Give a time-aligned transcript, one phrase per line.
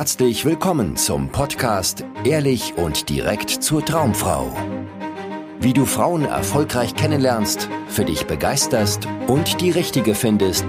[0.00, 4.50] herzlich willkommen zum Podcast Ehrlich und direkt zur Traumfrau.
[5.60, 10.64] Wie du Frauen erfolgreich kennenlernst, für dich begeisterst und die richtige findest,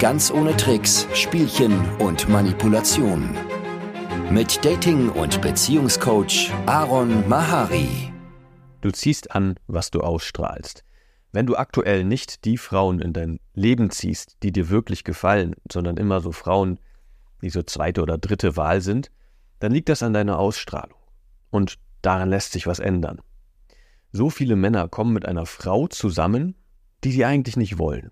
[0.00, 3.36] ganz ohne Tricks, Spielchen und Manipulation.
[4.28, 8.12] Mit Dating- und Beziehungscoach Aaron Mahari.
[8.80, 10.82] Du ziehst an, was du ausstrahlst.
[11.30, 15.96] Wenn du aktuell nicht die Frauen in dein Leben ziehst, die dir wirklich gefallen, sondern
[15.96, 16.80] immer so Frauen,
[17.44, 19.10] die so zweite oder dritte Wahl sind,
[19.58, 20.98] dann liegt das an deiner Ausstrahlung.
[21.50, 23.20] Und daran lässt sich was ändern.
[24.12, 26.54] So viele Männer kommen mit einer Frau zusammen,
[27.04, 28.10] die sie eigentlich nicht wollen.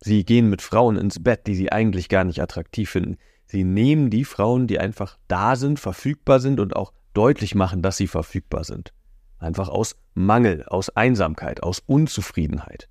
[0.00, 3.18] Sie gehen mit Frauen ins Bett, die sie eigentlich gar nicht attraktiv finden.
[3.44, 7.98] Sie nehmen die Frauen, die einfach da sind, verfügbar sind und auch deutlich machen, dass
[7.98, 8.94] sie verfügbar sind.
[9.38, 12.88] Einfach aus Mangel, aus Einsamkeit, aus Unzufriedenheit.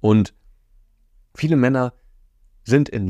[0.00, 0.32] Und
[1.34, 1.92] viele Männer
[2.62, 3.08] sind in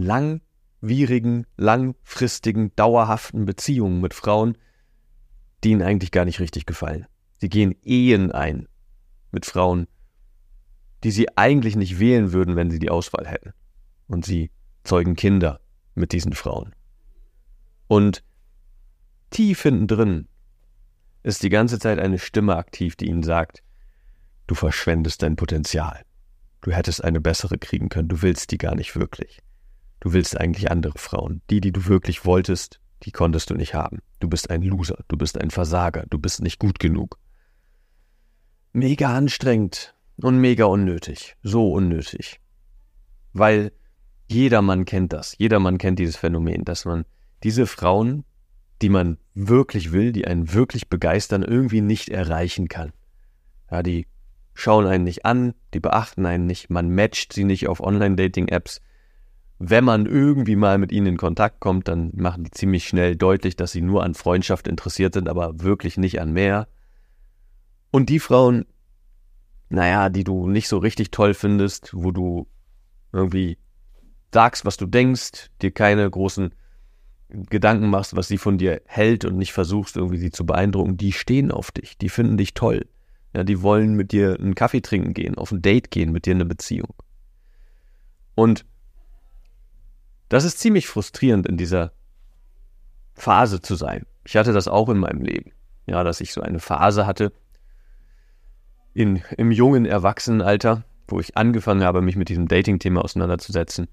[0.81, 4.57] langwierigen, langfristigen, dauerhaften Beziehungen mit Frauen,
[5.65, 7.07] die ihnen eigentlich gar nicht richtig gefallen.
[7.39, 8.69] Sie gehen Ehen ein
[9.33, 9.87] mit Frauen,
[11.05, 13.53] die sie eigentlich nicht wählen würden, wenn sie die Auswahl hätten.
[14.07, 14.51] Und sie
[14.85, 15.61] zeugen Kinder
[15.95, 16.75] mit diesen Frauen.
[17.89, 18.23] Und
[19.31, 20.29] tief hinten drin
[21.23, 23.63] ist die ganze Zeit eine Stimme aktiv, die ihnen sagt,
[24.47, 26.03] du verschwendest dein Potenzial.
[26.61, 29.43] Du hättest eine bessere kriegen können, du willst die gar nicht wirklich.
[30.01, 31.43] Du willst eigentlich andere Frauen.
[31.51, 33.99] Die, die du wirklich wolltest, die konntest du nicht haben.
[34.21, 37.19] Du bist ein Loser, du bist ein Versager, du bist nicht gut genug.
[38.73, 41.37] Mega anstrengend und mega unnötig.
[41.43, 42.41] So unnötig.
[43.33, 43.73] Weil
[44.29, 45.37] jeder Mann kennt das.
[45.39, 47.05] Jeder Mann kennt dieses Phänomen, dass man
[47.43, 48.25] diese Frauen
[48.83, 52.93] die man wirklich will, die einen wirklich begeistern, irgendwie nicht erreichen kann.
[53.71, 54.07] Ja, die
[54.55, 58.81] schauen einen nicht an, die beachten einen nicht, man matcht sie nicht auf Online-Dating-Apps.
[59.59, 63.57] Wenn man irgendwie mal mit ihnen in Kontakt kommt, dann machen die ziemlich schnell deutlich,
[63.57, 66.69] dass sie nur an Freundschaft interessiert sind, aber wirklich nicht an mehr.
[67.91, 68.67] Und die Frauen,
[69.71, 72.47] naja, die du nicht so richtig toll findest, wo du
[73.13, 73.57] irgendwie
[74.33, 76.53] sagst, was du denkst, dir keine großen
[77.29, 81.13] Gedanken machst, was sie von dir hält und nicht versuchst, irgendwie sie zu beeindrucken, die
[81.13, 82.87] stehen auf dich, die finden dich toll.
[83.35, 86.35] Ja, die wollen mit dir einen Kaffee trinken gehen, auf ein Date gehen, mit dir
[86.35, 86.95] eine Beziehung.
[88.35, 88.65] Und
[90.29, 91.93] das ist ziemlich frustrierend in dieser
[93.15, 94.07] Phase zu sein.
[94.25, 95.53] Ich hatte das auch in meinem Leben.
[95.87, 97.33] Ja, dass ich so eine Phase hatte
[98.93, 103.89] in, im jungen Erwachsenenalter, wo ich angefangen habe, mich mit diesem Dating-Thema auseinanderzusetzen,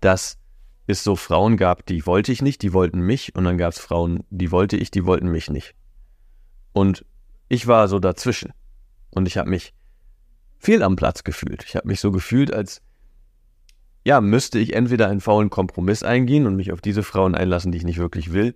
[0.00, 0.38] dass
[0.86, 3.78] es so Frauen gab, die wollte ich nicht, die wollten mich, und dann gab es
[3.78, 5.74] Frauen, die wollte ich, die wollten mich nicht.
[6.72, 7.04] Und
[7.48, 8.52] ich war so dazwischen.
[9.10, 9.74] Und ich habe mich
[10.58, 11.64] fehl am Platz gefühlt.
[11.64, 12.80] Ich habe mich so gefühlt, als
[14.04, 17.78] ja, müsste ich entweder einen faulen Kompromiss eingehen und mich auf diese Frauen einlassen, die
[17.78, 18.54] ich nicht wirklich will,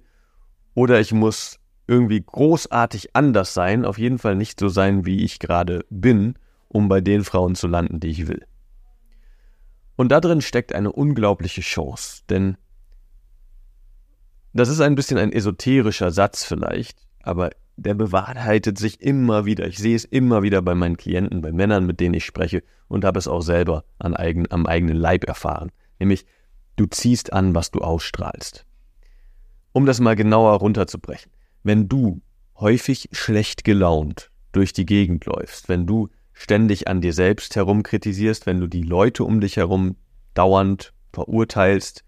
[0.75, 5.39] oder ich muss irgendwie großartig anders sein, auf jeden Fall nicht so sein, wie ich
[5.39, 6.37] gerade bin,
[6.69, 8.47] um bei den Frauen zu landen, die ich will.
[9.97, 12.57] Und da drin steckt eine unglaubliche Chance, denn
[14.55, 19.67] das ist ein bisschen ein esoterischer Satz vielleicht, aber der bewahrheitet sich immer wieder.
[19.67, 23.05] Ich sehe es immer wieder bei meinen Klienten, bei Männern, mit denen ich spreche und
[23.05, 25.71] habe es auch selber an eigen, am eigenen Leib erfahren.
[25.99, 26.27] Nämlich,
[26.77, 28.67] du ziehst an, was du ausstrahlst.
[29.73, 31.33] Um das mal genauer runterzubrechen.
[31.63, 32.21] Wenn du
[32.57, 38.61] häufig schlecht gelaunt durch die Gegend läufst, wenn du ständig an dir selbst herumkritisierst, wenn
[38.61, 39.97] du die Leute um dich herum
[40.35, 42.05] dauernd verurteilst,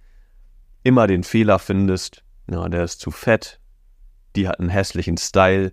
[0.83, 3.61] immer den Fehler findest, ja, der ist zu fett,
[4.37, 5.72] die hat einen hässlichen Style,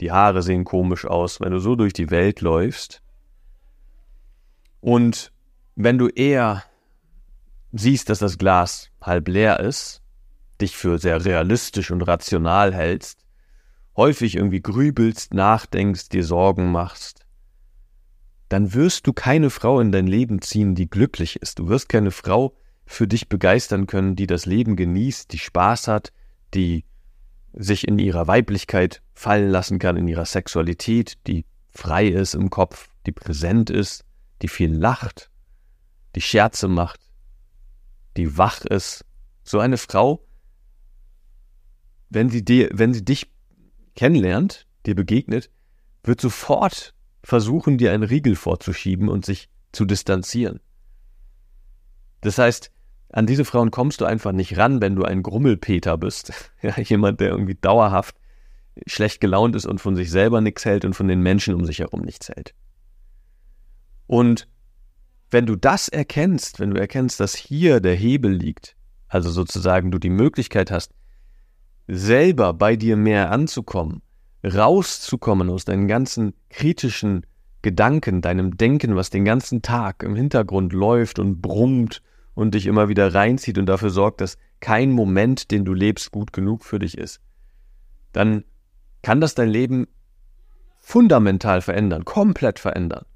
[0.00, 3.02] die Haare sehen komisch aus, wenn du so durch die Welt läufst
[4.80, 5.32] und
[5.74, 6.64] wenn du eher
[7.72, 10.02] siehst, dass das Glas halb leer ist,
[10.60, 13.26] dich für sehr realistisch und rational hältst,
[13.96, 17.26] häufig irgendwie grübelst, nachdenkst, dir Sorgen machst,
[18.48, 21.58] dann wirst du keine Frau in dein Leben ziehen, die glücklich ist.
[21.58, 26.12] Du wirst keine Frau für dich begeistern können, die das Leben genießt, die Spaß hat,
[26.54, 26.84] die
[27.56, 32.88] sich in ihrer Weiblichkeit fallen lassen kann, in ihrer Sexualität, die frei ist im Kopf,
[33.06, 34.04] die präsent ist,
[34.42, 35.30] die viel lacht,
[36.14, 37.00] die Scherze macht,
[38.16, 39.04] die wach ist.
[39.42, 40.26] So eine Frau,
[42.10, 43.30] wenn sie dir, wenn sie dich
[43.94, 45.50] kennenlernt, dir begegnet,
[46.02, 50.60] wird sofort versuchen, dir einen Riegel vorzuschieben und sich zu distanzieren.
[52.20, 52.70] Das heißt,
[53.10, 56.32] an diese Frauen kommst du einfach nicht ran, wenn du ein Grummelpeter bist.
[56.62, 58.16] Ja, jemand, der irgendwie dauerhaft
[58.86, 61.78] schlecht gelaunt ist und von sich selber nichts hält und von den Menschen um sich
[61.78, 62.54] herum nichts hält.
[64.06, 64.48] Und
[65.30, 68.76] wenn du das erkennst, wenn du erkennst, dass hier der Hebel liegt,
[69.08, 70.92] also sozusagen du die Möglichkeit hast,
[71.88, 74.02] selber bei dir mehr anzukommen,
[74.44, 77.26] rauszukommen aus deinen ganzen kritischen
[77.62, 82.02] Gedanken, deinem Denken, was den ganzen Tag im Hintergrund läuft und brummt
[82.36, 86.32] und dich immer wieder reinzieht und dafür sorgt, dass kein Moment, den du lebst, gut
[86.32, 87.20] genug für dich ist,
[88.12, 88.44] dann
[89.02, 89.88] kann das dein Leben
[90.76, 93.06] fundamental verändern, komplett verändern.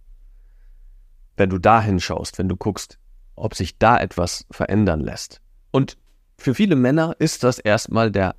[1.37, 2.99] Wenn du da hinschaust, wenn du guckst,
[3.37, 5.40] ob sich da etwas verändern lässt.
[5.70, 5.96] Und
[6.37, 8.34] für viele Männer ist das erstmal der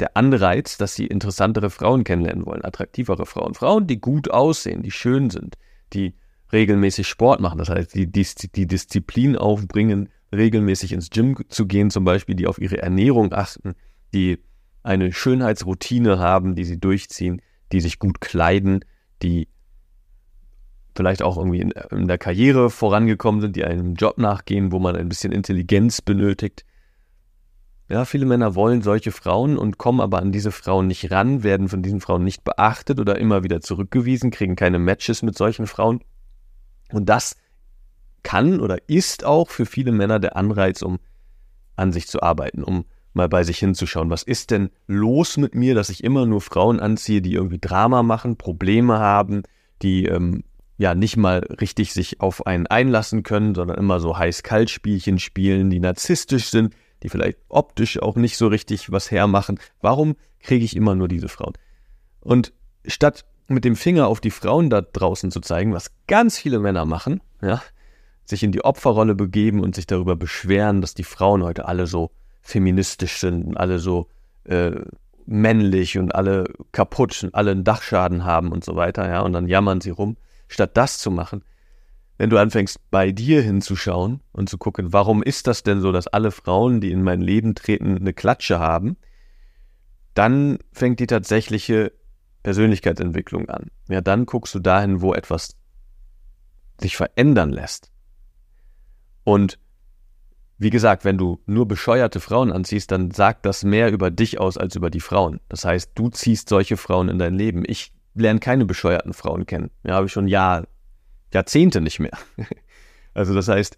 [0.00, 3.54] der Anreiz, dass sie interessantere Frauen kennenlernen wollen, attraktivere Frauen.
[3.54, 5.56] Frauen, die gut aussehen, die schön sind,
[5.92, 6.14] die
[6.52, 11.90] regelmäßig Sport machen, das heißt, die, die, die Disziplin aufbringen, regelmäßig ins Gym zu gehen,
[11.90, 13.74] zum Beispiel, die auf ihre Ernährung achten,
[14.12, 14.38] die
[14.82, 17.42] eine Schönheitsroutine haben, die sie durchziehen,
[17.72, 18.84] die sich gut kleiden,
[19.22, 19.48] die
[20.94, 24.96] vielleicht auch irgendwie in, in der Karriere vorangekommen sind, die einem Job nachgehen, wo man
[24.96, 26.64] ein bisschen Intelligenz benötigt,
[27.90, 31.68] ja, viele Männer wollen solche Frauen und kommen aber an diese Frauen nicht ran, werden
[31.68, 36.04] von diesen Frauen nicht beachtet oder immer wieder zurückgewiesen, kriegen keine Matches mit solchen Frauen.
[36.92, 37.36] Und das
[38.28, 40.98] kann oder ist auch für viele Männer der Anreiz, um
[41.76, 42.84] an sich zu arbeiten, um
[43.14, 44.10] mal bei sich hinzuschauen.
[44.10, 48.02] Was ist denn los mit mir, dass ich immer nur Frauen anziehe, die irgendwie Drama
[48.02, 49.44] machen, Probleme haben,
[49.80, 50.44] die ähm,
[50.76, 55.80] ja nicht mal richtig sich auf einen einlassen können, sondern immer so heiß-kalt-Spielchen spielen, die
[55.80, 59.58] narzisstisch sind, die vielleicht optisch auch nicht so richtig was hermachen.
[59.80, 61.54] Warum kriege ich immer nur diese Frauen?
[62.20, 62.52] Und
[62.86, 66.84] statt mit dem Finger auf die Frauen da draußen zu zeigen, was ganz viele Männer
[66.84, 67.62] machen, ja,
[68.28, 72.10] sich in die Opferrolle begeben und sich darüber beschweren, dass die Frauen heute alle so
[72.42, 74.08] feministisch sind und alle so
[74.44, 74.72] äh,
[75.26, 79.46] männlich und alle kaputt und alle einen Dachschaden haben und so weiter, ja, und dann
[79.46, 80.16] jammern sie rum.
[80.46, 81.42] Statt das zu machen,
[82.16, 86.08] wenn du anfängst, bei dir hinzuschauen und zu gucken, warum ist das denn so, dass
[86.08, 88.96] alle Frauen, die in mein Leben treten, eine Klatsche haben,
[90.14, 91.92] dann fängt die tatsächliche
[92.42, 93.70] Persönlichkeitsentwicklung an.
[93.88, 95.56] Ja, dann guckst du dahin, wo etwas
[96.80, 97.92] sich verändern lässt.
[99.28, 99.58] Und
[100.56, 104.56] wie gesagt, wenn du nur bescheuerte Frauen anziehst, dann sagt das mehr über dich aus
[104.56, 105.40] als über die Frauen.
[105.50, 107.62] Das heißt, du ziehst solche Frauen in dein Leben.
[107.66, 109.68] Ich lerne keine bescheuerten Frauen kennen.
[109.84, 110.66] Ja, habe ich schon Jahr,
[111.34, 112.16] Jahrzehnte nicht mehr.
[113.14, 113.76] Also das heißt,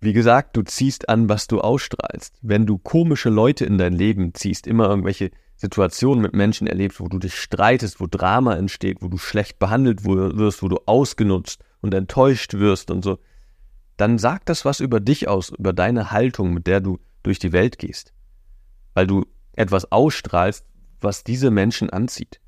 [0.00, 2.38] wie gesagt, du ziehst an, was du ausstrahlst.
[2.40, 7.08] Wenn du komische Leute in dein Leben ziehst, immer irgendwelche Situationen mit Menschen erlebst, wo
[7.08, 11.94] du dich streitest, wo Drama entsteht, wo du schlecht behandelt wirst, wo du ausgenutzt und
[11.94, 13.18] enttäuscht wirst und so,
[13.98, 17.52] dann sagt das was über dich aus, über deine Haltung, mit der du durch die
[17.52, 18.14] Welt gehst.
[18.94, 20.64] Weil du etwas ausstrahlst,
[21.00, 22.40] was diese Menschen anzieht.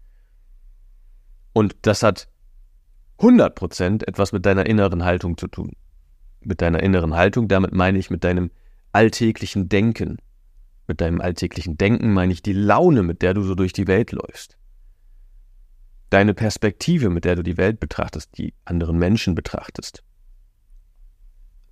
[1.53, 2.29] Und das hat
[3.19, 5.73] 100% etwas mit deiner inneren Haltung zu tun.
[6.41, 8.53] Mit deiner inneren Haltung, damit meine ich mit deinem
[8.93, 10.19] alltäglichen Denken.
[10.87, 14.13] Mit deinem alltäglichen Denken meine ich die Laune, mit der du so durch die Welt
[14.13, 14.57] läufst.
[16.11, 20.05] Deine Perspektive, mit der du die Welt betrachtest, die anderen Menschen betrachtest.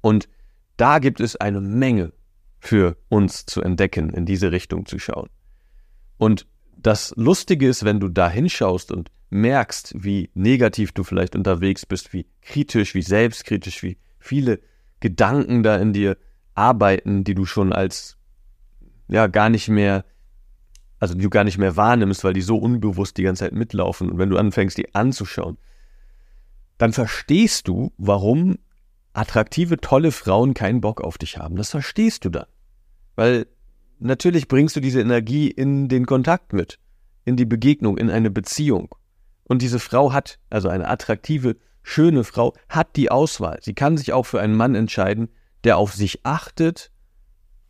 [0.00, 0.28] Und
[0.76, 2.12] da gibt es eine Menge
[2.60, 5.28] für uns zu entdecken, in diese Richtung zu schauen.
[6.16, 6.46] Und
[6.76, 12.12] das Lustige ist, wenn du da hinschaust und merkst, wie negativ du vielleicht unterwegs bist,
[12.12, 14.60] wie kritisch, wie selbstkritisch, wie viele
[15.00, 16.16] Gedanken da in dir
[16.54, 18.16] arbeiten, die du schon als
[19.08, 20.04] ja gar nicht mehr,
[20.98, 24.10] also die du gar nicht mehr wahrnimmst, weil die so unbewusst die ganze Zeit mitlaufen.
[24.10, 25.58] Und wenn du anfängst, die anzuschauen,
[26.78, 28.56] dann verstehst du, warum
[29.12, 31.56] attraktive, tolle Frauen keinen Bock auf dich haben.
[31.56, 32.46] Das verstehst du dann.
[33.16, 33.46] Weil
[33.98, 36.78] natürlich bringst du diese Energie in den Kontakt mit,
[37.24, 38.94] in die Begegnung, in eine Beziehung.
[39.44, 43.58] Und diese Frau hat, also eine attraktive, schöne Frau, hat die Auswahl.
[43.62, 45.28] Sie kann sich auch für einen Mann entscheiden,
[45.64, 46.90] der auf sich achtet,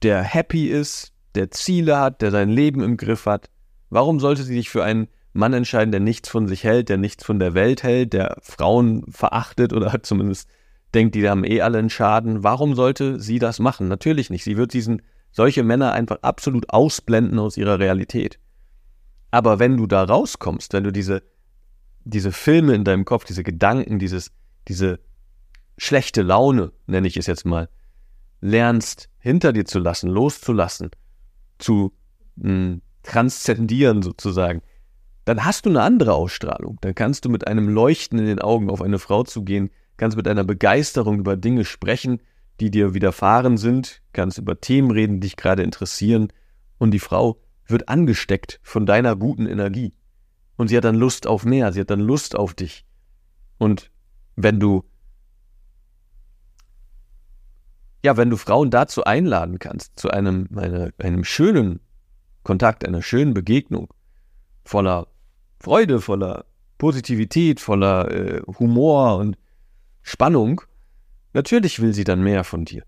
[0.02, 3.48] der happy ist, der Ziele hat, der sein Leben im Griff hat.
[3.90, 7.24] Warum sollte sie sich für einen Mann entscheiden, der nichts von sich hält, der nichts
[7.24, 10.48] von der Welt hält, der Frauen verachtet oder zumindest
[10.94, 12.42] denkt, die haben eh alle einen Schaden?
[12.42, 13.88] Warum sollte sie das machen?
[13.88, 14.44] Natürlich nicht.
[14.44, 18.38] Sie wird diesen, solche Männer einfach absolut ausblenden aus ihrer Realität.
[19.30, 21.22] Aber wenn du da rauskommst, wenn du diese
[22.08, 24.32] diese Filme in deinem Kopf, diese Gedanken, dieses,
[24.66, 24.98] diese
[25.76, 27.68] schlechte Laune, nenne ich es jetzt mal,
[28.40, 30.90] lernst hinter dir zu lassen, loszulassen,
[31.58, 31.92] zu
[32.36, 34.62] mh, hm, transzendieren sozusagen,
[35.24, 36.78] dann hast du eine andere Ausstrahlung.
[36.80, 40.26] Dann kannst du mit einem Leuchten in den Augen auf eine Frau zugehen, kannst mit
[40.26, 42.22] einer Begeisterung über Dinge sprechen,
[42.60, 46.32] die dir widerfahren sind, kannst über Themen reden, die dich gerade interessieren,
[46.78, 49.92] und die Frau wird angesteckt von deiner guten Energie.
[50.56, 52.86] Und sie hat dann Lust auf mehr, sie hat dann Lust auf dich.
[53.58, 53.90] Und
[54.36, 54.84] wenn du
[58.04, 61.80] ja, wenn du Frauen dazu einladen kannst, zu einem, eine, einem schönen
[62.44, 63.92] Kontakt, einer schönen Begegnung,
[64.64, 65.08] voller
[65.58, 66.44] Freude, voller
[66.78, 69.36] Positivität, voller äh, Humor und
[70.08, 70.62] Spannung,
[71.34, 72.82] natürlich will sie dann mehr von dir.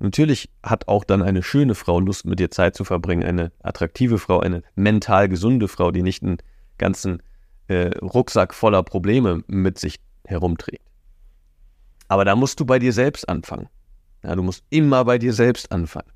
[0.00, 4.18] Natürlich hat auch dann eine schöne Frau Lust, mit dir Zeit zu verbringen, eine attraktive
[4.18, 6.38] Frau, eine mental gesunde Frau, die nicht einen
[6.76, 7.22] ganzen
[7.68, 10.84] äh, Rucksack voller Probleme mit sich herumträgt.
[12.08, 13.68] Aber da musst du bei dir selbst anfangen.
[14.24, 16.10] Ja, du musst immer bei dir selbst anfangen.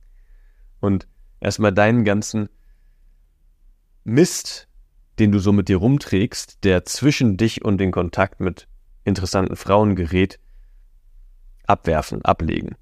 [0.80, 1.06] Und
[1.38, 2.48] erstmal deinen ganzen
[4.02, 4.66] Mist,
[5.20, 8.66] den du so mit dir rumträgst, der zwischen dich und den Kontakt mit
[9.04, 10.38] interessanten Frauen gerät,
[11.66, 12.76] abwerfen, ablegen,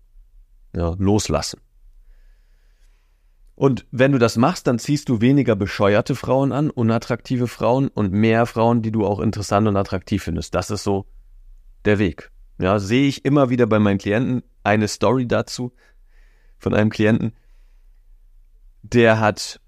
[0.75, 1.61] ja, loslassen.
[3.55, 8.13] Und wenn du das machst, dann ziehst du weniger bescheuerte Frauen an, unattraktive Frauen und
[8.13, 10.55] mehr Frauen, die du auch interessant und attraktiv findest.
[10.55, 11.07] Das ist so
[11.85, 12.31] der Weg.
[12.61, 15.73] Ja, sehe ich immer wieder bei meinen Klienten eine Story dazu
[16.59, 17.33] von einem Klienten,
[18.83, 19.61] der hat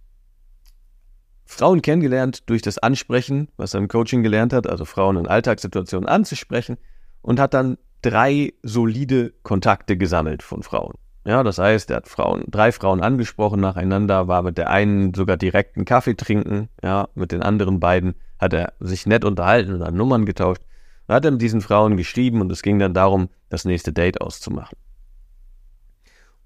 [1.51, 6.09] Frauen kennengelernt durch das Ansprechen, was er im Coaching gelernt hat, also Frauen in Alltagssituationen
[6.09, 6.79] anzusprechen
[7.23, 10.95] und hat dann drei solide Kontakte gesammelt von Frauen.
[11.25, 15.37] Ja, das heißt, er hat Frauen, drei Frauen angesprochen nacheinander, war mit der einen sogar
[15.37, 19.81] direkt einen Kaffee trinken, ja, mit den anderen beiden hat er sich nett unterhalten und
[19.81, 20.63] dann Nummern getauscht.
[21.09, 24.21] Dann hat er mit diesen Frauen geschrieben und es ging dann darum, das nächste Date
[24.21, 24.79] auszumachen.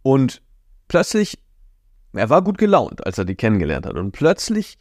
[0.03, 0.41] Und
[0.89, 1.39] plötzlich,
[2.15, 3.97] er war gut gelaunt, als er die kennengelernt hat.
[3.97, 4.79] Und plötzlich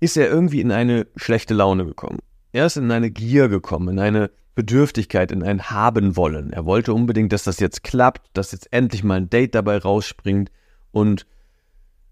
[0.00, 2.18] ist er irgendwie in eine schlechte Laune gekommen.
[2.52, 6.52] Er ist in eine Gier gekommen, in eine Bedürftigkeit, in ein Haben wollen.
[6.52, 10.50] Er wollte unbedingt, dass das jetzt klappt, dass jetzt endlich mal ein Date dabei rausspringt.
[10.90, 11.26] Und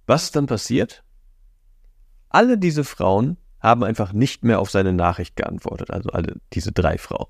[0.07, 1.02] was ist dann passiert?
[2.28, 6.99] Alle diese Frauen haben einfach nicht mehr auf seine Nachricht geantwortet, also alle diese drei
[6.99, 7.26] Frauen.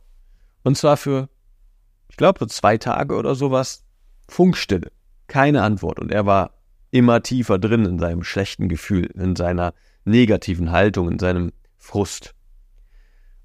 [0.64, 1.28] Und zwar für,
[2.08, 3.84] ich glaube, so zwei Tage oder sowas,
[4.28, 4.90] Funkstille,
[5.28, 5.98] keine Antwort.
[5.98, 6.50] Und er war
[6.90, 9.74] immer tiefer drin in seinem schlechten Gefühl, in seiner
[10.06, 12.34] negativen Haltung, in seinem Frust.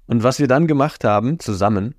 [0.06, 1.94] Und was wir dann gemacht haben, zusammen,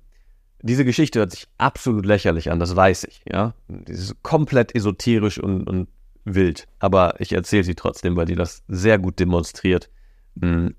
[0.62, 3.54] diese Geschichte hört sich absolut lächerlich an, das weiß ich, ja.
[3.86, 5.88] ist komplett esoterisch und, und
[6.24, 6.66] wild.
[6.78, 9.90] Aber ich erzähle sie trotzdem, weil die das sehr gut demonstriert,
[10.36, 10.74] mh, hm,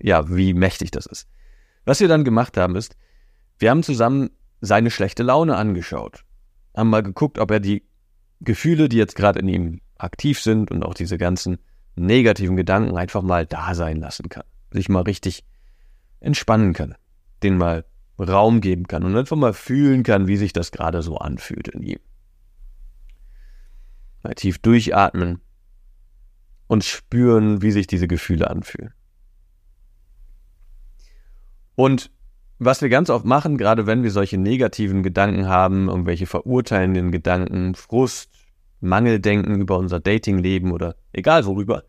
[0.00, 1.28] ja, wie mächtig das ist.
[1.84, 2.96] Was wir dann gemacht haben, ist,
[3.58, 6.24] wir haben zusammen seine schlechte Laune angeschaut.
[6.76, 7.84] Haben mal geguckt, ob er die
[8.40, 11.58] Gefühle, die jetzt gerade in ihm aktiv sind und auch diese ganzen
[11.96, 14.44] negativen Gedanken einfach mal da sein lassen kann.
[14.70, 15.44] Sich mal richtig
[16.20, 16.94] entspannen kann.
[17.42, 17.84] Den mal
[18.18, 21.82] Raum geben kann und einfach mal fühlen kann, wie sich das gerade so anfühlt in
[21.82, 21.98] ihm.
[24.22, 25.40] Mal tief durchatmen
[26.68, 28.94] und spüren, wie sich diese Gefühle anfühlen.
[31.74, 32.10] Und
[32.58, 37.74] was wir ganz oft machen, gerade wenn wir solche negativen Gedanken haben, irgendwelche verurteilenden Gedanken,
[37.74, 38.31] Frust,
[38.82, 41.84] Mangeldenken über unser Datingleben oder egal worüber,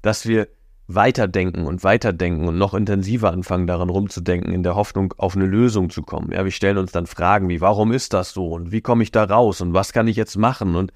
[0.00, 0.48] dass wir
[0.88, 5.90] weiterdenken und weiterdenken und noch intensiver anfangen, daran rumzudenken, in der Hoffnung, auf eine Lösung
[5.90, 6.32] zu kommen.
[6.32, 9.12] Ja, wir stellen uns dann Fragen wie, warum ist das so und wie komme ich
[9.12, 10.92] da raus und was kann ich jetzt machen und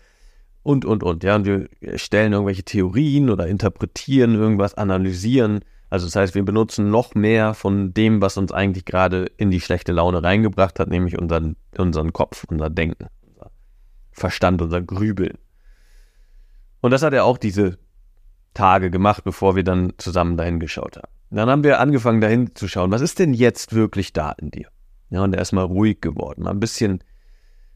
[0.63, 1.23] und und und.
[1.23, 6.91] Ja, und wir stellen irgendwelche Theorien oder interpretieren irgendwas, analysieren also das heißt, wir benutzen
[6.91, 11.19] noch mehr von dem, was uns eigentlich gerade in die schlechte Laune reingebracht hat, nämlich
[11.19, 13.07] unseren, unseren Kopf, unser Denken,
[14.17, 15.37] Verstand, unser Grübeln.
[16.81, 17.79] Und das hat er auch diese
[18.55, 21.13] Tage gemacht, bevor wir dann zusammen dahin geschaut haben.
[21.31, 24.69] Dann haben wir angefangen dahin zu schauen, was ist denn jetzt wirklich da in dir?
[25.11, 27.05] Ja, und er ist mal ruhig geworden, mal ein bisschen,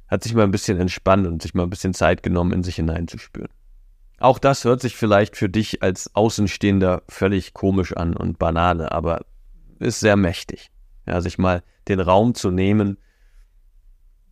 [0.08, 2.76] hat sich mal ein bisschen entspannt und sich mal ein bisschen Zeit genommen, in sich
[2.76, 3.50] hineinzuspüren.
[4.18, 9.26] Auch das hört sich vielleicht für dich als Außenstehender völlig komisch an und Banane, aber
[9.78, 10.70] ist sehr mächtig.
[11.06, 12.96] Ja, sich mal den Raum zu nehmen,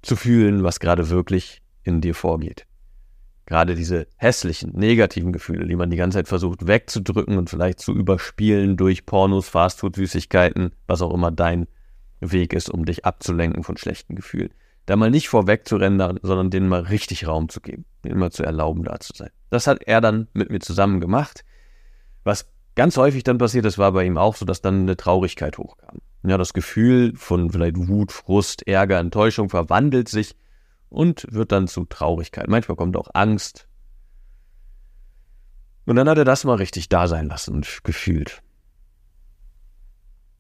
[0.03, 2.67] zu fühlen, was gerade wirklich in dir vorgeht.
[3.47, 7.93] Gerade diese hässlichen, negativen Gefühle, die man die ganze Zeit versucht wegzudrücken und vielleicht zu
[7.95, 11.67] überspielen durch Pornos, Fastfood-Süßigkeiten, was auch immer dein
[12.21, 14.51] Weg ist, um dich abzulenken von schlechten Gefühlen
[14.89, 18.33] da mal nicht vorweg zu rennen, sondern denen mal richtig Raum zu geben, denen mal
[18.33, 19.29] zu erlauben, da zu sein.
[19.51, 21.45] Das hat er dann mit mir zusammen gemacht.
[22.25, 25.59] Was ganz häufig dann passiert, das war bei ihm auch so, dass dann eine Traurigkeit
[25.59, 25.99] hochkam.
[26.23, 30.35] Ja, das Gefühl von vielleicht Wut, Frust, Ärger, Enttäuschung verwandelt sich
[30.89, 32.49] und wird dann zu Traurigkeit.
[32.49, 33.69] Manchmal kommt auch Angst.
[35.87, 38.43] Und dann hat er das mal richtig da sein lassen und gefühlt.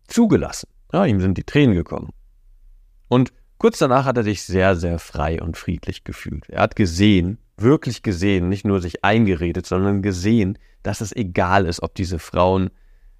[0.07, 0.69] Zugelassen.
[0.93, 2.11] Ja, ihm sind die Tränen gekommen.
[3.09, 6.49] Und Kurz danach hat er sich sehr, sehr frei und friedlich gefühlt.
[6.49, 11.83] Er hat gesehen, wirklich gesehen, nicht nur sich eingeredet, sondern gesehen, dass es egal ist,
[11.83, 12.71] ob diese Frauen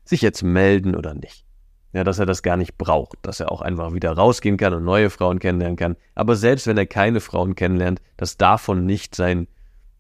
[0.05, 1.45] sich jetzt melden oder nicht.
[1.93, 4.85] Ja, dass er das gar nicht braucht, dass er auch einfach wieder rausgehen kann und
[4.85, 5.97] neue Frauen kennenlernen kann.
[6.15, 9.49] Aber selbst wenn er keine Frauen kennenlernt, dass davon nicht sein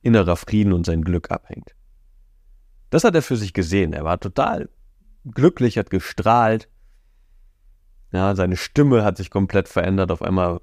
[0.03, 1.75] innerer Frieden und sein Glück abhängt.
[2.91, 3.93] Das hat er für sich gesehen.
[3.93, 4.69] Er war total
[5.25, 6.69] glücklich, hat gestrahlt.
[8.13, 10.11] Ja, seine Stimme hat sich komplett verändert.
[10.11, 10.61] Auf einmal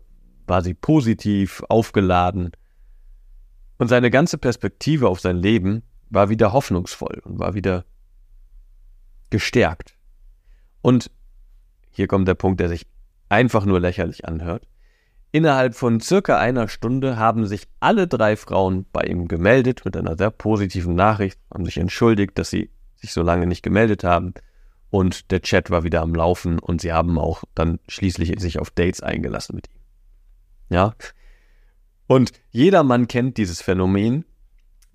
[0.47, 2.51] war sie positiv, aufgeladen.
[3.77, 7.83] Und seine ganze Perspektive auf sein Leben war wieder hoffnungsvoll und war wieder
[9.29, 9.94] gestärkt.
[10.85, 11.09] Und
[11.89, 12.85] hier kommt der Punkt, der sich
[13.27, 14.67] einfach nur lächerlich anhört.
[15.31, 20.15] Innerhalb von circa einer Stunde haben sich alle drei Frauen bei ihm gemeldet mit einer
[20.15, 24.35] sehr positiven Nachricht, haben sich entschuldigt, dass sie sich so lange nicht gemeldet haben.
[24.91, 28.69] Und der Chat war wieder am Laufen und sie haben auch dann schließlich sich auf
[28.69, 29.81] Dates eingelassen mit ihm.
[30.69, 30.93] Ja.
[32.05, 34.23] Und jeder Mann kennt dieses Phänomen,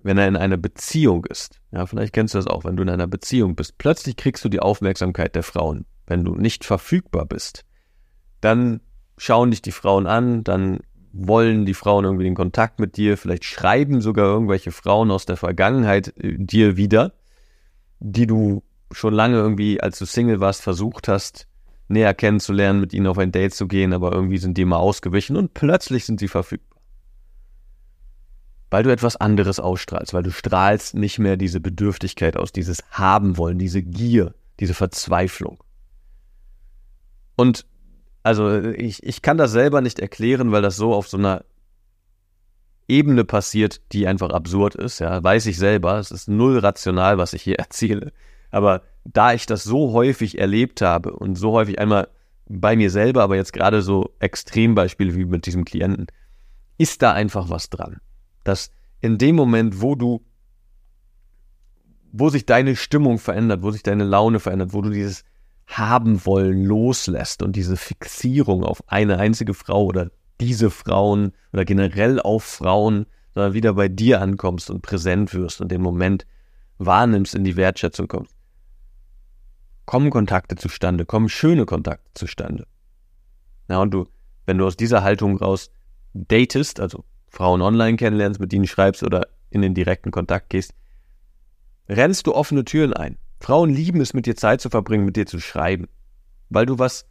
[0.03, 1.59] wenn er in einer Beziehung ist.
[1.71, 3.77] Ja, vielleicht kennst du das auch, wenn du in einer Beziehung bist.
[3.77, 5.85] Plötzlich kriegst du die Aufmerksamkeit der Frauen.
[6.07, 7.65] Wenn du nicht verfügbar bist,
[8.41, 8.81] dann
[9.17, 10.79] schauen dich die Frauen an, dann
[11.13, 15.37] wollen die Frauen irgendwie den Kontakt mit dir, vielleicht schreiben sogar irgendwelche Frauen aus der
[15.37, 17.13] Vergangenheit äh, dir wieder,
[17.99, 21.47] die du schon lange irgendwie, als du Single warst, versucht hast,
[21.87, 25.35] näher kennenzulernen, mit ihnen auf ein Date zu gehen, aber irgendwie sind die mal ausgewichen
[25.35, 26.70] und plötzlich sind sie verfügbar.
[28.71, 33.37] Weil du etwas anderes ausstrahlst, weil du strahlst nicht mehr diese Bedürftigkeit aus, dieses Haben
[33.37, 35.63] wollen, diese Gier, diese Verzweiflung.
[37.35, 37.65] Und
[38.23, 41.43] also ich, ich kann das selber nicht erklären, weil das so auf so einer
[42.87, 44.99] Ebene passiert, die einfach absurd ist.
[44.99, 45.97] Ja, weiß ich selber.
[45.99, 48.13] Es ist null rational, was ich hier erzähle.
[48.51, 52.07] Aber da ich das so häufig erlebt habe und so häufig einmal
[52.47, 56.07] bei mir selber, aber jetzt gerade so Extrembeispiele wie mit diesem Klienten,
[56.77, 57.99] ist da einfach was dran.
[58.43, 60.25] Dass in dem Moment, wo du,
[62.11, 65.23] wo sich deine Stimmung verändert, wo sich deine Laune verändert, wo du dieses
[65.67, 72.19] haben wollen loslässt und diese Fixierung auf eine einzige Frau oder diese Frauen oder generell
[72.19, 76.25] auf Frauen, sondern wieder bei dir ankommst und präsent wirst und den Moment
[76.77, 78.35] wahrnimmst, in die Wertschätzung kommst.
[79.85, 82.67] Kommen Kontakte zustande, kommen schöne Kontakte zustande.
[83.69, 84.07] Ja, und du,
[84.45, 85.71] wenn du aus dieser Haltung raus
[86.13, 90.73] datest, also Frauen online kennenlernst, mit ihnen schreibst oder in den direkten Kontakt gehst,
[91.87, 93.17] rennst du offene Türen ein.
[93.39, 95.87] Frauen lieben es, mit dir Zeit zu verbringen, mit dir zu schreiben,
[96.49, 97.07] weil du was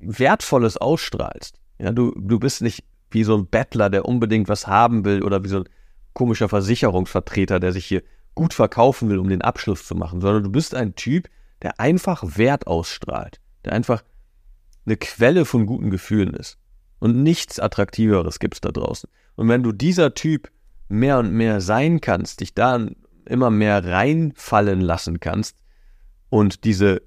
[0.00, 1.58] Wertvolles ausstrahlst.
[1.78, 5.42] Ja, du, du bist nicht wie so ein Bettler, der unbedingt was haben will oder
[5.42, 5.68] wie so ein
[6.12, 8.02] komischer Versicherungsvertreter, der sich hier
[8.34, 11.28] gut verkaufen will, um den Abschluss zu machen, sondern du bist ein Typ,
[11.62, 14.04] der einfach Wert ausstrahlt, der einfach
[14.84, 16.58] eine Quelle von guten Gefühlen ist.
[16.98, 19.08] Und nichts Attraktiveres gibt es da draußen.
[19.36, 20.50] Und wenn du dieser Typ
[20.88, 22.86] mehr und mehr sein kannst, dich da
[23.24, 25.58] immer mehr reinfallen lassen kannst
[26.28, 27.02] und diese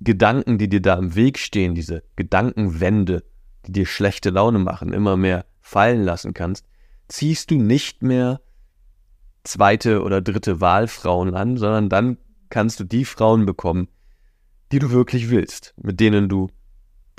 [0.00, 3.22] Gedanken, die dir da im Weg stehen, diese Gedankenwände,
[3.66, 6.66] die dir schlechte Laune machen, immer mehr fallen lassen kannst,
[7.08, 8.40] ziehst du nicht mehr
[9.44, 13.88] zweite oder dritte Wahlfrauen an, sondern dann kannst du die Frauen bekommen,
[14.72, 16.48] die du wirklich willst, mit denen du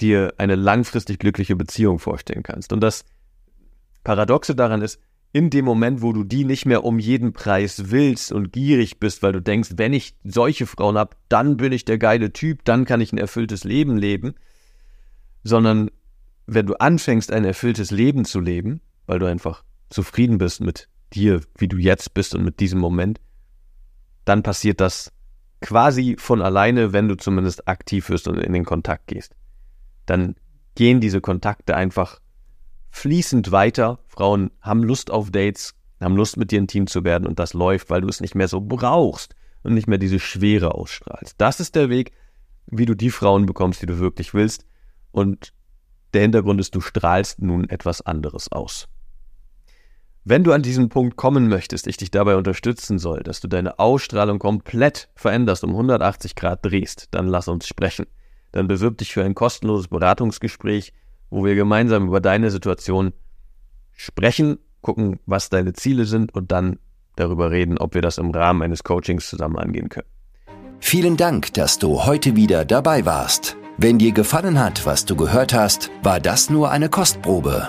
[0.04, 2.74] dir eine langfristig glückliche Beziehung vorstellen kannst.
[2.74, 3.06] Und das
[4.04, 5.00] Paradoxe daran ist,
[5.32, 9.24] in dem Moment, wo du die nicht mehr um jeden Preis willst und gierig bist,
[9.24, 12.86] weil du denkst, wenn ich solche Frauen habe, dann bin ich der geile Typ, dann
[12.86, 14.36] kann ich ein erfülltes Leben leben,
[15.44, 15.90] sondern
[16.46, 21.42] wenn du anfängst, ein erfülltes Leben zu leben, weil du einfach zufrieden bist mit dir,
[21.58, 23.20] wie du jetzt bist und mit diesem Moment,
[24.26, 25.12] dann passiert das
[25.62, 29.34] quasi von alleine, wenn du zumindest aktiv wirst und in den Kontakt gehst.
[30.06, 30.36] Dann
[30.76, 32.20] gehen diese Kontakte einfach
[32.90, 34.00] fließend weiter.
[34.08, 37.90] Frauen haben Lust auf Dates, haben Lust mit dir intim zu werden und das läuft,
[37.90, 41.36] weil du es nicht mehr so brauchst und nicht mehr diese Schwere ausstrahlst.
[41.38, 42.12] Das ist der Weg,
[42.68, 44.66] wie du die Frauen bekommst, die du wirklich willst.
[45.12, 45.54] Und
[46.14, 48.88] der Hintergrund ist, du strahlst nun etwas anderes aus.
[50.26, 53.78] Wenn du an diesen Punkt kommen möchtest, ich dich dabei unterstützen soll, dass du deine
[53.80, 58.06] Ausstrahlung komplett veränderst, um 180 Grad drehst, dann lass uns sprechen.
[58.54, 60.94] Dann bewirb dich für ein kostenloses Beratungsgespräch
[61.34, 63.12] wo wir gemeinsam über deine Situation
[63.92, 66.78] sprechen, gucken, was deine Ziele sind und dann
[67.16, 70.06] darüber reden, ob wir das im Rahmen eines Coachings zusammen angehen können.
[70.80, 73.58] Vielen Dank, dass du heute wieder dabei warst.
[73.78, 77.68] Wenn dir gefallen hat, was du gehört hast, war das nur eine Kostprobe.